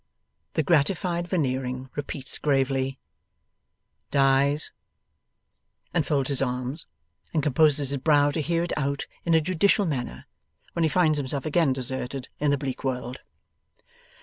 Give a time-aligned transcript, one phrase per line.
[0.55, 2.97] The gratified Veneering repeats, gravely,
[4.09, 4.71] 'dies';
[5.93, 6.87] and folds his arms,
[7.35, 10.25] and composes his brow to hear it out in a judicial manner,
[10.73, 13.19] when he finds himself again deserted in the bleak world.